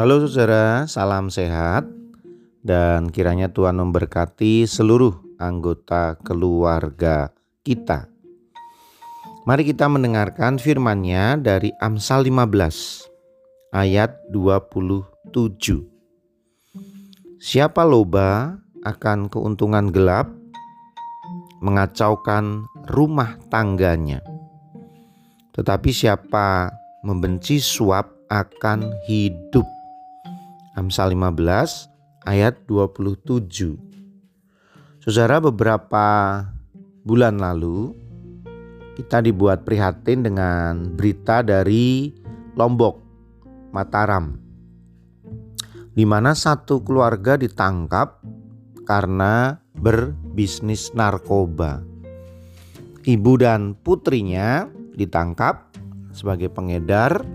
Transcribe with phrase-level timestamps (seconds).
[0.00, 1.84] Halo saudara, salam sehat
[2.64, 7.28] dan kiranya Tuhan memberkati seluruh anggota keluarga
[7.60, 8.08] kita.
[9.44, 15.36] Mari kita mendengarkan firman-Nya dari Amsal 15 ayat 27.
[17.36, 20.32] Siapa loba akan keuntungan gelap
[21.60, 24.24] mengacaukan rumah tangganya.
[25.52, 26.72] Tetapi siapa
[27.04, 29.79] membenci suap akan hidup.
[30.78, 31.90] Amsal 15
[32.30, 33.74] ayat 27.
[35.02, 36.06] Saudara beberapa
[37.02, 37.90] bulan lalu
[38.94, 42.14] kita dibuat prihatin dengan berita dari
[42.54, 43.02] Lombok,
[43.74, 44.38] Mataram.
[45.90, 48.22] Di mana satu keluarga ditangkap
[48.86, 51.82] karena berbisnis narkoba.
[53.02, 55.66] Ibu dan putrinya ditangkap
[56.14, 57.26] sebagai pengedar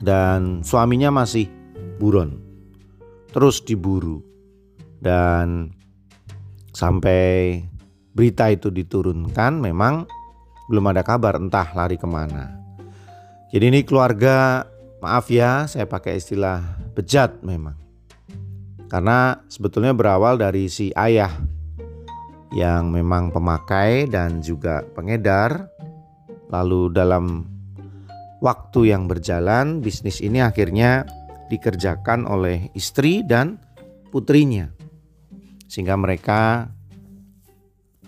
[0.00, 1.50] dan suaminya masih
[1.98, 2.38] buron.
[3.30, 4.22] Terus diburu.
[4.98, 5.74] Dan
[6.72, 7.60] sampai
[8.14, 10.06] berita itu diturunkan memang
[10.70, 12.56] belum ada kabar entah lari ke mana.
[13.52, 14.66] Jadi ini keluarga
[15.04, 16.62] maaf ya saya pakai istilah
[16.96, 17.76] bejat memang.
[18.88, 21.30] Karena sebetulnya berawal dari si ayah
[22.54, 25.68] yang memang pemakai dan juga pengedar.
[26.54, 27.42] Lalu dalam
[28.38, 31.02] waktu yang berjalan bisnis ini akhirnya
[31.50, 33.60] dikerjakan oleh istri dan
[34.12, 34.70] putrinya.
[35.66, 36.70] Sehingga mereka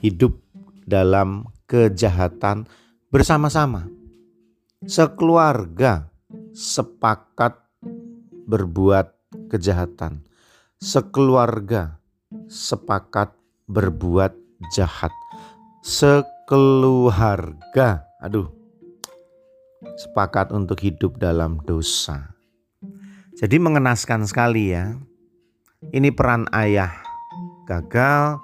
[0.05, 0.39] hidup
[0.87, 2.69] dalam kejahatan
[3.11, 3.89] bersama-sama.
[4.87, 6.13] Sekeluarga
[6.55, 7.59] sepakat
[8.47, 9.11] berbuat
[9.51, 10.27] kejahatan
[10.77, 11.97] sekeluarga
[12.53, 13.33] sepakat
[13.65, 14.37] berbuat
[14.77, 15.13] jahat.
[15.81, 16.43] Sekeluarga,
[18.21, 18.51] aduh,
[19.97, 22.36] sepakat untuk hidup dalam dosa.
[23.37, 24.97] Jadi mengenaskan sekali ya.
[25.93, 27.05] Ini peran ayah
[27.69, 28.41] gagal,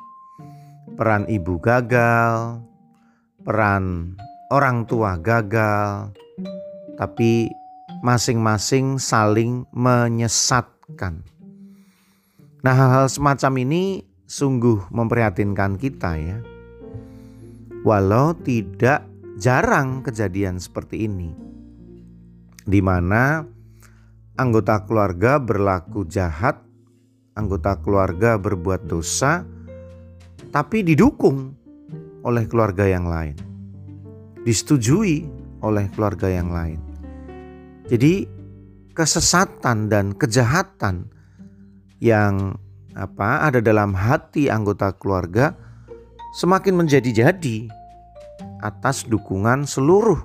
[1.01, 2.61] peran ibu gagal,
[3.41, 4.13] peran
[4.53, 6.13] orang tua gagal,
[7.01, 7.49] tapi
[8.05, 11.25] masing-masing saling menyesatkan.
[12.61, 16.39] Nah, hal-hal semacam ini sungguh memprihatinkan kita ya.
[17.81, 19.09] Walau tidak
[19.41, 21.33] jarang kejadian seperti ini.
[22.63, 23.49] Di mana
[24.37, 26.61] anggota keluarga berlaku jahat,
[27.37, 29.45] anggota keluarga berbuat dosa,
[30.53, 31.53] tapi didukung
[32.25, 33.37] oleh keluarga yang lain.
[34.43, 35.27] Disetujui
[35.63, 36.81] oleh keluarga yang lain.
[37.87, 38.27] Jadi
[38.93, 41.09] kesesatan dan kejahatan
[42.03, 42.59] yang
[42.93, 45.57] apa ada dalam hati anggota keluarga
[46.37, 47.71] semakin menjadi-jadi
[48.61, 50.19] atas dukungan seluruh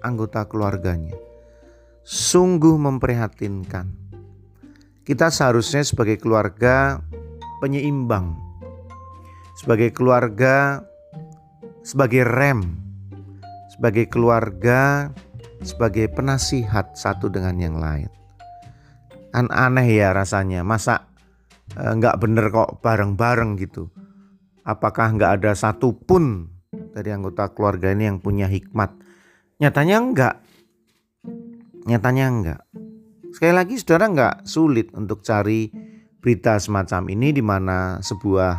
[0.00, 1.25] anggota keluarganya.
[2.06, 3.90] Sungguh memprihatinkan.
[5.02, 7.02] Kita seharusnya sebagai keluarga
[7.58, 8.38] penyeimbang.
[9.58, 10.86] Sebagai keluarga
[11.82, 12.78] sebagai rem.
[13.74, 15.10] Sebagai keluarga
[15.66, 18.08] sebagai penasihat satu dengan yang lain.
[19.34, 20.62] Kan aneh ya rasanya.
[20.62, 21.10] Masa
[21.74, 23.90] Eh, nggak bener kok bareng-bareng gitu.
[24.62, 28.94] Apakah nggak ada satupun dari anggota keluarga ini yang punya hikmat?
[29.58, 30.34] Nyatanya enggak.
[31.86, 32.60] Nyatanya enggak.
[33.30, 35.70] Sekali lagi saudara nggak sulit untuk cari
[36.18, 38.52] berita semacam ini di mana sebuah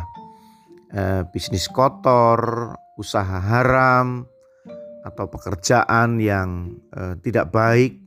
[0.96, 4.24] eh, bisnis kotor, usaha haram,
[5.04, 8.00] atau pekerjaan yang eh, tidak baik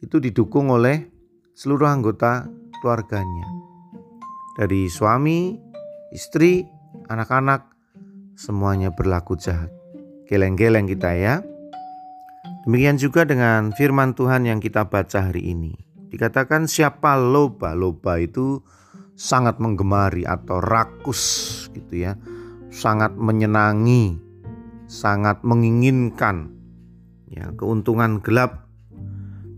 [0.00, 1.04] itu didukung oleh
[1.56, 2.48] seluruh anggota
[2.80, 3.48] keluarganya
[4.56, 5.52] dari suami,
[6.16, 6.64] istri,
[7.12, 7.68] anak-anak,
[8.40, 9.68] semuanya berlaku jahat.
[10.32, 11.44] Geleng-geleng kita ya.
[12.66, 15.72] Demikian juga dengan firman Tuhan yang kita baca hari ini.
[16.10, 18.58] Dikatakan siapa loba, loba itu
[19.14, 21.22] sangat menggemari atau rakus
[21.70, 22.18] gitu ya.
[22.74, 24.18] Sangat menyenangi,
[24.90, 26.52] sangat menginginkan
[27.30, 28.66] ya keuntungan gelap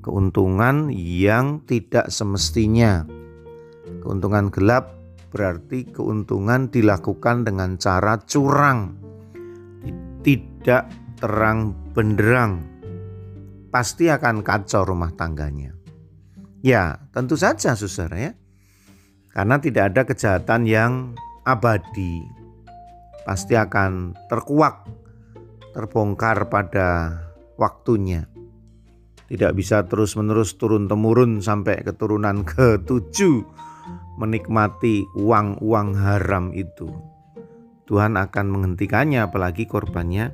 [0.01, 3.05] keuntungan yang tidak semestinya
[3.99, 4.95] Keuntungan gelap
[5.29, 8.97] berarti keuntungan dilakukan dengan cara curang,
[10.25, 10.89] tidak
[11.21, 12.78] terang benderang.
[13.69, 15.77] Pasti akan kacau rumah tangganya.
[16.65, 18.33] Ya, tentu saja saudara ya.
[19.31, 20.93] Karena tidak ada kejahatan yang
[21.47, 22.25] abadi.
[23.23, 24.89] Pasti akan terkuak,
[25.77, 27.21] terbongkar pada
[27.61, 28.25] waktunya.
[29.29, 33.45] Tidak bisa terus-menerus turun-temurun sampai keturunan ketujuh
[34.19, 36.89] menikmati uang-uang haram itu.
[37.85, 40.33] Tuhan akan menghentikannya apalagi korbannya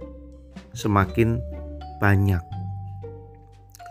[0.72, 1.42] semakin
[1.98, 2.53] banyak.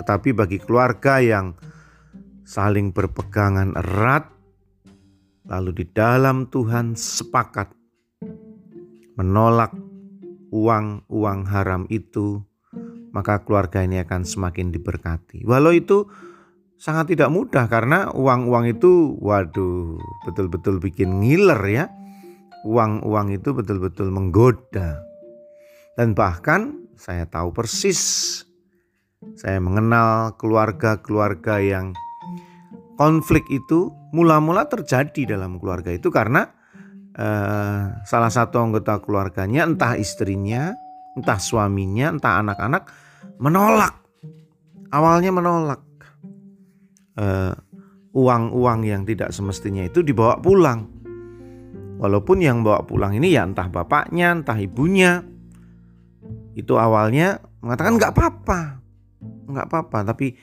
[0.04, 1.56] Tetapi bagi keluarga yang
[2.44, 4.28] saling berpegangan erat,
[5.48, 7.72] lalu di dalam Tuhan sepakat
[9.16, 9.72] menolak
[10.52, 12.44] uang-uang haram itu,
[13.16, 15.48] maka keluarga ini akan semakin diberkati.
[15.48, 16.04] Walau itu
[16.76, 19.96] sangat tidak mudah karena uang-uang itu, waduh,
[20.28, 21.86] betul-betul bikin ngiler ya.
[22.68, 25.00] Uang-uang itu betul-betul menggoda.
[25.96, 28.44] Dan bahkan saya tahu persis,
[29.34, 31.92] saya mengenal keluarga-keluarga yang
[32.96, 36.46] konflik itu mula-mula terjadi dalam keluarga itu karena
[37.18, 40.74] uh, salah satu anggota keluarganya, entah istrinya,
[41.18, 42.84] entah suaminya, entah anak-anak
[43.42, 43.96] menolak.
[44.94, 45.82] Awalnya menolak
[47.18, 47.54] uh,
[48.14, 50.86] uang-uang yang tidak semestinya itu dibawa pulang.
[51.98, 55.24] Walaupun yang bawa pulang ini ya entah bapaknya, entah ibunya,
[56.54, 58.83] itu awalnya mengatakan nggak apa-apa,
[59.48, 60.36] nggak apa-apa, tapi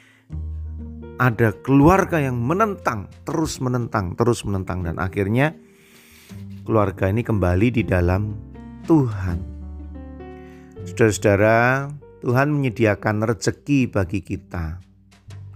[1.21, 5.53] ada keluarga yang menentang, terus menentang, terus menentang dan akhirnya
[6.65, 8.33] keluarga ini kembali di dalam
[8.89, 9.39] Tuhan.
[10.89, 11.93] Saudara-saudara,
[12.25, 14.81] Tuhan menyediakan rezeki bagi kita.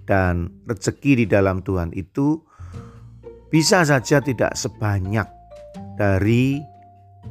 [0.05, 2.37] Dan rezeki di dalam Tuhan itu
[3.49, 5.25] bisa saja tidak sebanyak
[5.97, 6.61] dari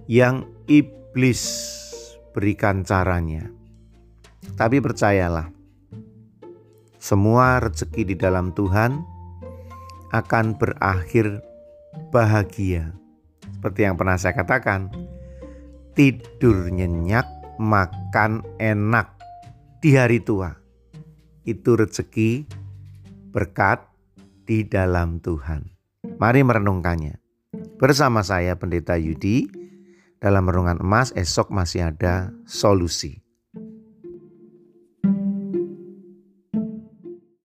[0.09, 1.43] yang iblis
[2.33, 3.45] berikan caranya.
[4.57, 5.53] Tapi percayalah,
[7.03, 9.03] semua rezeki di dalam Tuhan
[10.15, 11.43] akan berakhir
[12.15, 12.95] bahagia.
[13.59, 14.87] Seperti yang pernah saya katakan,
[15.99, 17.27] tidur nyenyak,
[17.59, 19.19] makan enak
[19.83, 20.55] di hari tua.
[21.43, 22.47] Itu rezeki
[23.35, 23.83] berkat
[24.47, 25.75] di dalam Tuhan.
[26.23, 27.19] Mari merenungkannya.
[27.83, 29.51] Bersama saya Pendeta Yudi
[30.23, 33.22] dalam renungan emas esok masih ada solusi.